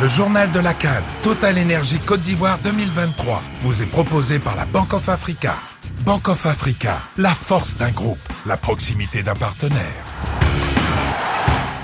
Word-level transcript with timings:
Le 0.00 0.06
journal 0.06 0.48
de 0.52 0.60
la 0.60 0.74
Cannes, 0.74 1.02
Total 1.22 1.58
Énergie 1.58 1.98
Côte 1.98 2.20
d'Ivoire 2.20 2.58
2023, 2.62 3.42
vous 3.62 3.82
est 3.82 3.86
proposé 3.86 4.38
par 4.38 4.54
la 4.54 4.64
Bank 4.64 4.94
of 4.94 5.08
Africa. 5.08 5.56
Bank 6.04 6.28
of 6.28 6.46
Africa, 6.46 7.00
la 7.16 7.34
force 7.34 7.76
d'un 7.76 7.90
groupe, 7.90 8.20
la 8.46 8.56
proximité 8.56 9.24
d'un 9.24 9.34
partenaire. 9.34 10.04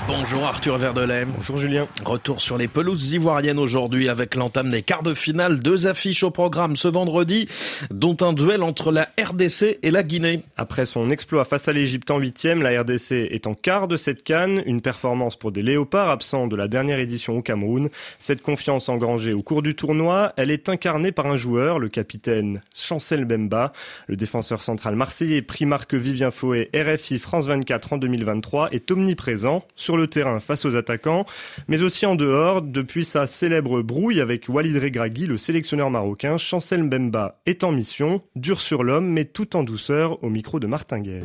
Bonjour 0.07 0.43
Arthur 0.43 0.77
Verdelem. 0.77 1.31
Bonjour 1.35 1.57
Julien. 1.57 1.87
Retour 2.05 2.39
sur 2.39 2.59
les 2.59 2.67
pelouses 2.67 3.13
ivoiriennes 3.13 3.57
aujourd'hui 3.57 4.07
avec 4.07 4.35
l'entame 4.35 4.69
des 4.69 4.83
quarts 4.83 5.01
de 5.01 5.15
finale. 5.15 5.59
Deux 5.59 5.87
affiches 5.87 6.21
au 6.21 6.29
programme 6.29 6.75
ce 6.75 6.87
vendredi, 6.87 7.47
dont 7.89 8.15
un 8.21 8.31
duel 8.31 8.61
entre 8.61 8.91
la 8.91 9.09
RDC 9.19 9.79
et 9.81 9.89
la 9.89 10.03
Guinée. 10.03 10.43
Après 10.57 10.85
son 10.85 11.09
exploit 11.09 11.43
face 11.43 11.67
à 11.69 11.73
l'Égypte 11.73 12.11
en 12.11 12.19
huitième, 12.19 12.61
la 12.61 12.81
RDC 12.81 13.13
est 13.31 13.47
en 13.47 13.55
quart 13.55 13.87
de 13.87 13.95
cette 13.95 14.23
canne. 14.23 14.61
Une 14.67 14.81
performance 14.81 15.35
pour 15.37 15.51
des 15.51 15.63
léopards 15.63 16.11
absents 16.11 16.45
de 16.45 16.55
la 16.55 16.67
dernière 16.67 16.99
édition 16.99 17.37
au 17.37 17.41
Cameroun. 17.41 17.89
Cette 18.19 18.43
confiance 18.43 18.89
engrangée 18.89 19.33
au 19.33 19.41
cours 19.41 19.63
du 19.63 19.73
tournoi, 19.73 20.33
elle 20.37 20.51
est 20.51 20.69
incarnée 20.69 21.13
par 21.13 21.25
un 21.25 21.37
joueur, 21.37 21.79
le 21.79 21.89
capitaine 21.89 22.61
Chancel 22.75 23.25
Bemba. 23.25 23.73
Le 24.05 24.15
défenseur 24.15 24.61
central 24.61 24.95
marseillais 24.95 25.41
pris 25.41 25.65
marque 25.65 25.95
Vivien 25.95 26.29
Fouet, 26.29 26.69
RFI 26.75 27.17
France 27.17 27.47
24 27.47 27.93
en 27.93 27.97
2023, 27.97 28.69
est 28.71 28.91
omniprésent 28.91 29.65
sur 29.75 29.94
le 29.97 30.07
terrain 30.07 30.39
face 30.39 30.65
aux 30.65 30.75
attaquants, 30.75 31.25
mais 31.67 31.81
aussi 31.81 32.05
en 32.05 32.15
dehors, 32.15 32.61
depuis 32.61 33.05
sa 33.05 33.27
célèbre 33.27 33.81
brouille 33.81 34.21
avec 34.21 34.47
Walid 34.49 34.77
Regragui, 34.77 35.25
le 35.25 35.37
sélectionneur 35.37 35.89
marocain, 35.89 36.37
Chancel 36.37 36.83
Mbemba 36.83 37.39
est 37.45 37.63
en 37.63 37.71
mission, 37.71 38.21
dur 38.35 38.59
sur 38.59 38.83
l'homme, 38.83 39.07
mais 39.07 39.25
tout 39.25 39.55
en 39.55 39.63
douceur, 39.63 40.23
au 40.23 40.29
micro 40.29 40.59
de 40.59 40.67
Martin 40.67 40.99
Guez. 40.99 41.23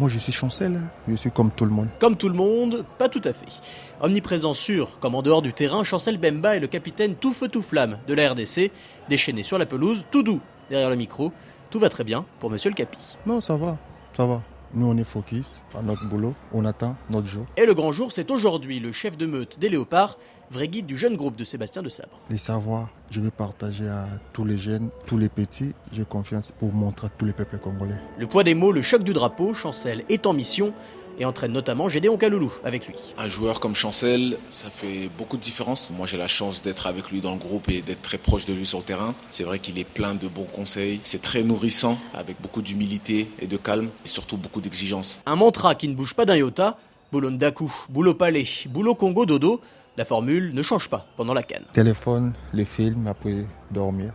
Moi, 0.00 0.08
je 0.08 0.18
suis 0.18 0.32
Chancel, 0.32 0.80
je 1.08 1.14
suis 1.14 1.30
comme 1.30 1.52
tout 1.52 1.64
le 1.64 1.70
monde. 1.70 1.88
Comme 2.00 2.16
tout 2.16 2.28
le 2.28 2.34
monde, 2.34 2.84
pas 2.98 3.08
tout 3.08 3.20
à 3.24 3.32
fait. 3.32 3.60
Omniprésent 4.00 4.52
sûr, 4.52 4.98
comme 4.98 5.14
en 5.14 5.22
dehors 5.22 5.40
du 5.40 5.52
terrain, 5.52 5.84
Chancel 5.84 6.18
Bemba 6.18 6.56
est 6.56 6.60
le 6.60 6.66
capitaine 6.66 7.14
tout 7.14 7.32
feu 7.32 7.46
tout 7.46 7.62
flamme 7.62 7.98
de 8.08 8.14
la 8.14 8.32
RDC, 8.32 8.72
déchaîné 9.08 9.44
sur 9.44 9.56
la 9.56 9.66
pelouse, 9.66 10.04
tout 10.10 10.24
doux 10.24 10.40
derrière 10.68 10.90
le 10.90 10.96
micro. 10.96 11.32
Tout 11.70 11.78
va 11.78 11.88
très 11.88 12.04
bien 12.04 12.24
pour 12.40 12.50
Monsieur 12.50 12.70
le 12.70 12.74
Capi. 12.74 13.16
Non, 13.24 13.40
ça 13.40 13.56
va, 13.56 13.78
ça 14.16 14.26
va. 14.26 14.42
Nous, 14.76 14.86
on 14.86 14.96
est 14.96 15.04
focus 15.04 15.62
à 15.78 15.82
notre 15.82 16.04
boulot, 16.08 16.34
on 16.52 16.64
attend 16.64 16.96
notre 17.08 17.28
jour. 17.28 17.46
Et 17.56 17.64
le 17.64 17.74
grand 17.74 17.92
jour, 17.92 18.10
c'est 18.10 18.32
aujourd'hui 18.32 18.80
le 18.80 18.90
chef 18.90 19.16
de 19.16 19.24
meute 19.24 19.60
des 19.60 19.68
Léopards, 19.68 20.18
vrai 20.50 20.66
guide 20.66 20.86
du 20.86 20.96
jeune 20.96 21.14
groupe 21.16 21.36
de 21.36 21.44
Sébastien 21.44 21.80
de 21.80 21.88
Sabre. 21.88 22.18
Les 22.28 22.38
savoirs, 22.38 22.88
je 23.10 23.20
vais 23.20 23.30
partager 23.30 23.86
à 23.86 24.06
tous 24.32 24.44
les 24.44 24.58
jeunes, 24.58 24.90
tous 25.06 25.16
les 25.16 25.28
petits. 25.28 25.72
J'ai 25.92 26.04
confiance 26.04 26.50
pour 26.50 26.72
montrer 26.72 27.06
à 27.06 27.10
tous 27.10 27.24
les 27.24 27.32
peuples 27.32 27.58
congolais. 27.58 28.00
Le 28.18 28.26
poids 28.26 28.42
des 28.42 28.54
mots, 28.54 28.72
le 28.72 28.82
choc 28.82 29.04
du 29.04 29.12
drapeau, 29.12 29.54
Chancel 29.54 30.02
est 30.08 30.26
en 30.26 30.32
mission 30.32 30.72
et 31.18 31.24
entraîne 31.24 31.52
notamment 31.52 31.88
Gédéon 31.88 32.16
Kaloulou 32.16 32.52
avec 32.64 32.86
lui. 32.86 32.94
Un 33.18 33.28
joueur 33.28 33.60
comme 33.60 33.74
Chancel, 33.74 34.38
ça 34.48 34.70
fait 34.70 35.08
beaucoup 35.16 35.36
de 35.36 35.42
différence. 35.42 35.90
Moi, 35.90 36.06
j'ai 36.06 36.16
la 36.16 36.28
chance 36.28 36.62
d'être 36.62 36.86
avec 36.86 37.10
lui 37.10 37.20
dans 37.20 37.32
le 37.32 37.38
groupe 37.38 37.68
et 37.68 37.82
d'être 37.82 38.02
très 38.02 38.18
proche 38.18 38.46
de 38.46 38.52
lui 38.52 38.66
sur 38.66 38.78
le 38.78 38.84
terrain. 38.84 39.14
C'est 39.30 39.44
vrai 39.44 39.58
qu'il 39.58 39.78
est 39.78 39.84
plein 39.84 40.14
de 40.14 40.28
bons 40.28 40.44
conseils. 40.44 41.00
C'est 41.02 41.22
très 41.22 41.42
nourrissant, 41.42 41.98
avec 42.14 42.40
beaucoup 42.40 42.62
d'humilité 42.62 43.30
et 43.38 43.46
de 43.46 43.56
calme, 43.56 43.88
et 44.04 44.08
surtout 44.08 44.36
beaucoup 44.36 44.60
d'exigence. 44.60 45.20
Un 45.26 45.36
mantra 45.36 45.74
qui 45.74 45.88
ne 45.88 45.94
bouge 45.94 46.14
pas 46.14 46.24
d'un 46.24 46.36
iota. 46.36 46.78
Boulot 47.12 47.30
Ndaku, 47.30 47.72
boulot 47.88 48.14
palais, 48.14 48.46
boulot 48.68 48.94
Congo 48.94 49.26
dodo. 49.26 49.60
La 49.96 50.04
formule 50.04 50.52
ne 50.52 50.62
change 50.62 50.88
pas 50.88 51.06
pendant 51.16 51.34
la 51.34 51.44
canne. 51.44 51.62
Téléphone, 51.72 52.32
les 52.52 52.64
films, 52.64 53.06
après 53.06 53.46
dormir. 53.70 54.12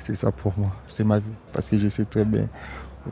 C'est 0.00 0.16
ça 0.16 0.32
pour 0.32 0.52
moi, 0.58 0.72
c'est 0.88 1.04
ma 1.04 1.18
vie. 1.20 1.24
Parce 1.52 1.68
que 1.68 1.78
je 1.78 1.88
sais 1.88 2.04
très 2.04 2.24
bien, 2.24 2.48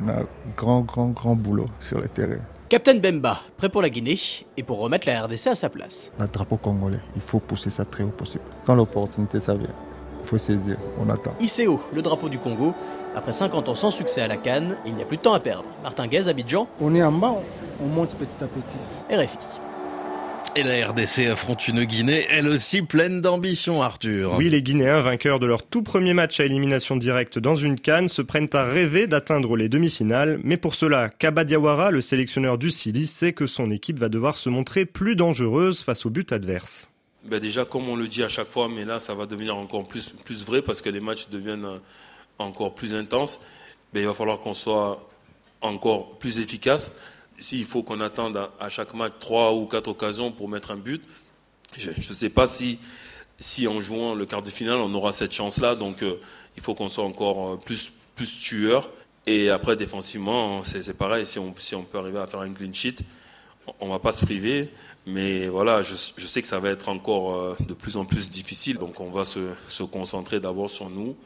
on 0.03 0.09
a 0.09 0.23
un 0.23 0.27
grand, 0.57 0.81
grand, 0.81 1.09
grand 1.09 1.37
boulot 1.37 1.67
sur 1.79 2.01
le 2.01 2.09
terrain. 2.09 2.41
Captain 2.69 2.97
Bemba, 2.97 3.41
prêt 3.57 3.71
pour 3.71 3.81
la 3.81 3.89
Guinée 3.89 4.19
et 4.59 4.63
pour 4.63 4.79
remettre 4.79 5.09
la 5.09 5.23
RDC 5.23 5.47
à 5.47 5.55
sa 5.55 5.71
place. 5.71 6.13
Le 6.21 6.27
drapeau 6.27 6.59
congolais, 6.59 7.01
il 7.17 7.23
faut 7.23 7.41
pousser 7.41 7.71
ça 7.71 7.87
très 7.87 8.05
haut 8.05 8.11
possible. 8.11 8.45
Quand 8.67 8.75
l'opportunité 8.75 9.41
ça 9.41 9.55
vient, 9.55 9.71
il 10.21 10.27
faut 10.27 10.37
saisir, 10.37 10.77
on 11.01 11.09
attend. 11.09 11.33
ICO, 11.41 11.81
le 11.95 12.03
drapeau 12.03 12.29
du 12.29 12.39
Congo. 12.39 12.75
Après 13.17 13.33
50 13.33 13.71
ans 13.71 13.75
sans 13.75 13.91
succès 13.91 14.21
à 14.21 14.29
la 14.29 14.37
Cannes, 14.37 14.77
il 14.85 14.95
n'y 14.95 15.01
a 15.01 15.07
plus 15.07 15.17
de 15.17 15.23
temps 15.23 15.33
à 15.33 15.41
perdre. 15.41 15.65
Martin 15.83 16.09
Guez, 16.09 16.29
Abidjan. 16.29 16.69
On 16.79 16.95
est 16.95 17.03
en 17.03 17.11
bas, 17.11 17.37
on 17.83 17.87
monte 17.87 18.15
petit 18.17 18.37
à 18.45 18.47
petit. 18.49 18.77
RFI. 19.11 19.39
Et 20.59 20.65
la 20.65 20.89
RDC 20.89 21.29
affronte 21.31 21.69
une 21.69 21.85
Guinée, 21.85 22.27
elle 22.31 22.49
aussi 22.49 22.83
pleine 22.83 23.21
d'ambition, 23.21 23.81
Arthur. 23.81 24.35
Oui, 24.37 24.51
les 24.51 24.61
Guinéens, 24.61 25.03
vainqueurs 25.03 25.39
de 25.39 25.47
leur 25.47 25.65
tout 25.65 25.85
premier 25.85 26.15
match 26.15 26.41
à 26.41 26.45
élimination 26.45 26.97
directe 26.97 27.39
dans 27.39 27.55
une 27.55 27.79
canne, 27.79 28.09
se 28.09 28.23
prennent 28.23 28.49
à 28.55 28.65
rêver 28.65 29.07
d'atteindre 29.07 29.57
les 29.57 29.69
demi-finales. 29.69 30.41
Mais 30.43 30.57
pour 30.57 30.75
cela, 30.75 31.11
Kaba 31.11 31.45
Diawara, 31.45 31.93
le 31.93 32.01
sélectionneur 32.01 32.59
du 32.59 32.73
Sili, 32.73 33.07
sait 33.07 33.33
que 33.33 33.47
son 33.47 33.71
équipe 33.71 34.01
va 34.01 34.09
devoir 34.09 34.37
se 34.37 34.49
montrer 34.49 34.85
plus 34.85 35.15
dangereuse 35.15 35.83
face 35.83 36.05
au 36.07 36.11
but 36.11 36.33
adverse. 36.33 36.91
Ben 37.23 37.39
déjà, 37.39 37.65
comme 37.65 37.89
on 37.89 37.95
le 37.95 38.09
dit 38.09 38.25
à 38.25 38.29
chaque 38.29 38.51
fois, 38.51 38.69
mais 38.69 38.85
là, 38.85 38.99
ça 38.99 39.15
va 39.15 39.27
devenir 39.27 39.57
encore 39.57 39.87
plus, 39.87 40.13
plus 40.25 40.45
vrai 40.45 40.61
parce 40.61 40.83
que 40.83 40.91
les 40.91 40.99
matchs 40.99 41.29
deviennent 41.29 41.69
encore 42.41 42.75
plus 42.75 42.95
intenses. 42.95 43.39
Ben, 43.95 44.01
il 44.01 44.07
va 44.07 44.15
falloir 44.15 44.41
qu'on 44.41 44.55
soit 44.55 45.09
encore 45.61 46.19
plus 46.19 46.41
efficace 46.41 46.91
s'il 47.39 47.65
faut 47.65 47.83
qu'on 47.83 48.01
attende 48.01 48.51
à, 48.59 48.69
chaque 48.69 48.95
match 48.95 49.15
trois 49.21 49.55
ou 49.55 49.67
quatre 49.67 49.89
occasions 49.89 50.33
pour 50.33 50.49
mettre 50.49 50.73
un 50.73 50.77
but, 50.77 51.03
je 51.77 51.91
ne 51.91 52.15
sais 52.15 52.31
pas 52.31 52.47
si, 52.47 52.79
si 53.39 53.69
en 53.69 53.81
jouant 53.81 54.15
le 54.15 54.27
quart 54.27 54.43
de 54.43 54.51
finale, 54.51 54.79
on 54.79 54.93
aura 54.95 55.13
cette 55.13 55.33
chance-là. 55.33 55.75
Donc, 55.75 56.03
euh, 56.03 56.21
il 56.57 56.63
faut 56.63 56.75
qu'on 56.75 56.89
soit 56.89 57.05
encore 57.05 57.49
euh, 57.49 57.57
plus, 57.57 57.93
plus 58.17 58.39
tueur. 58.39 58.91
Et 59.27 59.51
après, 59.51 59.77
défensivement, 59.77 60.65
c'est 60.65 60.97
pareil. 60.97 61.27
Si 61.27 61.39
on, 61.39 61.55
si 61.59 61.75
on 61.75 61.83
peut 61.83 61.99
arriver 61.99 62.19
à 62.19 62.27
faire 62.27 62.41
un 62.41 62.53
clean 62.53 62.73
sheet, 62.73 62.97
on 63.81 63.87
ne 63.87 63.91
va 63.91 63.99
pas 63.99 64.13
se 64.13 64.25
priver. 64.25 64.71
Mais 65.07 65.49
voilà, 65.49 65.83
je, 65.83 65.95
je, 66.17 66.27
sais 66.27 66.41
que 66.41 66.49
ça 66.49 66.59
va 66.59 66.71
être 66.71 66.89
encore 66.89 67.35
euh, 67.35 67.57
de 67.61 67.75
plus 67.75 67.97
en 67.97 68.05
plus 68.05 68.31
difficile. 68.31 68.79
Donc, 68.79 68.99
on 69.01 69.11
va 69.11 69.25
se, 69.25 69.53
se 69.69 69.83
concentrer 69.83 70.41
d'abord 70.41 70.71
sur 70.71 70.89
nous 70.89 71.17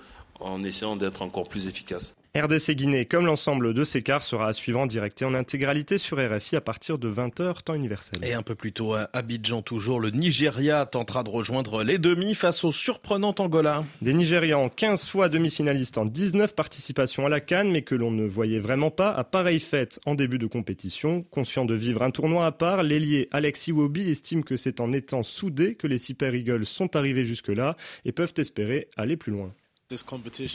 en 0.41 0.65
essayant 0.65 0.97
d'être 0.97 1.23
encore 1.23 1.49
plus 1.49 1.69
efficace. 1.69 2.15
RDC 2.35 2.71
Guinée, 2.71 3.05
comme 3.05 3.27
l'ensemble 3.27 3.75
de 3.75 3.85
ces 3.85 4.01
quarts, 4.01 4.23
sera 4.23 4.49
à 4.49 4.53
suivre 4.55 4.81
en 4.81 4.87
direct 4.87 5.21
et 5.21 5.27
en 5.27 5.35
intégralité 5.35 5.99
sur 5.99 6.17
RFI 6.17 6.57
à 6.57 6.63
partir 6.63 6.97
de 6.97 7.11
20h 7.11 7.63
temps 7.63 7.75
universel. 7.75 8.21
Et 8.25 8.33
un 8.33 8.41
peu 8.41 8.55
plus 8.55 8.73
tôt 8.73 8.95
à 8.95 9.11
Abidjan 9.13 9.61
toujours, 9.61 10.01
le 10.01 10.09
Nigeria 10.09 10.87
tentera 10.87 11.25
de 11.25 11.29
rejoindre 11.29 11.85
les 11.85 11.99
demi 11.99 12.35
face 12.35 12.65
au 12.65 12.73
surprenant 12.73 13.35
Angola. 13.39 13.85
Des 14.01 14.15
Nigérians 14.15 14.71
15 14.71 15.09
fois 15.09 15.29
demi-finalistes 15.29 15.99
en 15.99 16.07
19 16.07 16.55
participations 16.55 17.27
à 17.27 17.29
la 17.29 17.41
Cannes, 17.41 17.71
mais 17.71 17.83
que 17.83 17.95
l'on 17.95 18.11
ne 18.11 18.25
voyait 18.25 18.61
vraiment 18.61 18.91
pas 18.91 19.11
à 19.11 19.25
pareille 19.25 19.61
fête 19.61 20.01
en 20.07 20.15
début 20.15 20.39
de 20.39 20.47
compétition. 20.47 21.27
Conscient 21.31 21.67
de 21.67 21.75
vivre 21.75 22.01
un 22.01 22.11
tournoi 22.11 22.47
à 22.47 22.53
part, 22.53 22.83
l'ailier 22.83 23.29
Alex 23.33 23.67
Iwobi 23.67 24.11
estime 24.11 24.43
que 24.43 24.57
c'est 24.57 24.81
en 24.81 24.95
étant 24.95 25.23
soudés 25.23 25.75
que 25.75 25.87
les 25.87 25.99
Super 25.99 26.35
Eagles 26.35 26.65
sont 26.65 26.97
arrivés 26.97 27.25
jusque-là 27.25 27.77
et 28.07 28.13
peuvent 28.13 28.33
espérer 28.39 28.89
aller 28.97 29.19
plus 29.19 29.33
loin. 29.33 29.53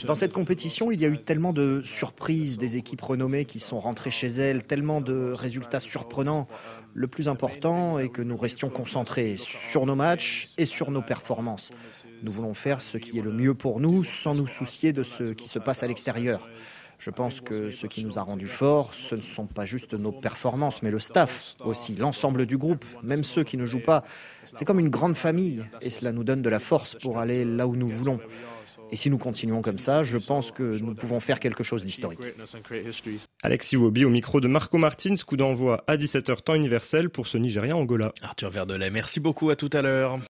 Dans 0.05 0.15
cette 0.15 0.33
compétition, 0.33 0.91
il 0.91 1.01
y 1.01 1.05
a 1.05 1.09
eu 1.09 1.17
tellement 1.17 1.53
de 1.53 1.81
surprises, 1.83 2.57
des 2.57 2.77
équipes 2.77 3.01
renommées 3.01 3.45
qui 3.45 3.59
sont 3.59 3.79
rentrées 3.79 4.09
chez 4.09 4.27
elles, 4.27 4.63
tellement 4.63 5.01
de 5.01 5.31
résultats 5.31 5.79
surprenants. 5.79 6.47
Le 6.93 7.07
plus 7.07 7.29
important 7.29 7.99
est 7.99 8.09
que 8.09 8.21
nous 8.21 8.37
restions 8.37 8.69
concentrés 8.69 9.35
sur 9.37 9.85
nos 9.85 9.95
matchs 9.95 10.49
et 10.57 10.65
sur 10.65 10.91
nos 10.91 11.01
performances. 11.01 11.71
Nous 12.23 12.31
voulons 12.31 12.53
faire 12.53 12.81
ce 12.81 12.97
qui 12.97 13.19
est 13.19 13.21
le 13.21 13.31
mieux 13.31 13.53
pour 13.53 13.79
nous 13.79 14.03
sans 14.03 14.33
nous 14.33 14.47
soucier 14.47 14.93
de 14.93 15.03
ce 15.03 15.23
qui 15.23 15.47
se 15.47 15.59
passe 15.59 15.83
à 15.83 15.87
l'extérieur. 15.87 16.47
Je 16.99 17.11
pense 17.11 17.41
que 17.41 17.69
ce 17.69 17.85
qui 17.85 18.03
nous 18.03 18.17
a 18.17 18.23
rendus 18.23 18.47
forts, 18.47 18.93
ce 18.93 19.13
ne 19.13 19.21
sont 19.21 19.45
pas 19.45 19.65
juste 19.65 19.93
nos 19.93 20.11
performances, 20.11 20.81
mais 20.81 20.89
le 20.89 20.99
staff 20.99 21.55
aussi, 21.63 21.95
l'ensemble 21.95 22.47
du 22.47 22.57
groupe, 22.57 22.83
même 23.03 23.23
ceux 23.23 23.43
qui 23.43 23.55
ne 23.57 23.65
jouent 23.65 23.83
pas. 23.83 24.03
C'est 24.43 24.65
comme 24.65 24.79
une 24.79 24.89
grande 24.89 25.15
famille 25.15 25.63
et 25.81 25.91
cela 25.91 26.11
nous 26.11 26.23
donne 26.23 26.41
de 26.41 26.49
la 26.49 26.59
force 26.59 26.95
pour 26.95 27.19
aller 27.19 27.45
là 27.45 27.67
où 27.67 27.75
nous 27.75 27.89
voulons. 27.89 28.19
Et 28.91 28.95
si 28.95 29.09
nous 29.09 29.17
continuons 29.17 29.61
comme 29.61 29.77
ça, 29.77 30.03
je 30.03 30.17
pense 30.17 30.51
que 30.51 30.79
nous 30.81 30.95
pouvons 30.95 31.19
faire 31.19 31.39
quelque 31.39 31.63
chose 31.63 31.85
d'historique. 31.85 32.19
Alexis 33.43 33.77
Wobi 33.77 34.05
au 34.05 34.09
micro 34.09 34.39
de 34.41 34.47
Marco 34.47 34.77
Martins, 34.77 35.15
coup 35.25 35.37
d'envoi 35.37 35.83
à 35.87 35.97
17h 35.97 36.41
temps 36.41 36.55
universel 36.55 37.09
pour 37.09 37.27
ce 37.27 37.37
Nigeria-Angola. 37.37 38.13
Arthur 38.21 38.49
Verdelet, 38.49 38.89
merci 38.89 39.19
beaucoup, 39.19 39.49
à 39.49 39.55
tout 39.55 39.69
à 39.73 39.81
l'heure. 39.81 40.17